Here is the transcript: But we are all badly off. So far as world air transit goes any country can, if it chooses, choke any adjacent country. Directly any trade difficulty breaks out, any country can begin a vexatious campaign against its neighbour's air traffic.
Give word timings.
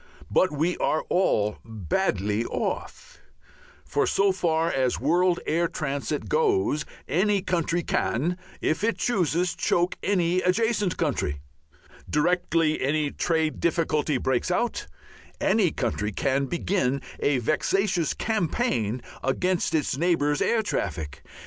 But 0.31 0.51
we 0.51 0.77
are 0.77 1.03
all 1.09 1.59
badly 1.63 2.43
off. 2.45 3.19
So 4.07 4.31
far 4.31 4.71
as 4.71 4.99
world 4.99 5.39
air 5.45 5.67
transit 5.67 6.27
goes 6.27 6.85
any 7.07 7.43
country 7.43 7.83
can, 7.83 8.39
if 8.61 8.83
it 8.83 8.97
chooses, 8.97 9.53
choke 9.55 9.95
any 10.01 10.41
adjacent 10.41 10.97
country. 10.97 11.39
Directly 12.09 12.81
any 12.81 13.11
trade 13.11 13.59
difficulty 13.59 14.17
breaks 14.17 14.49
out, 14.49 14.87
any 15.39 15.69
country 15.69 16.11
can 16.11 16.47
begin 16.47 17.03
a 17.19 17.37
vexatious 17.37 18.15
campaign 18.15 19.03
against 19.23 19.75
its 19.75 19.97
neighbour's 19.97 20.41
air 20.41 20.63
traffic. 20.63 21.23